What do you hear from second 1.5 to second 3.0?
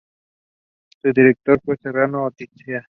fue Serrano Oteiza.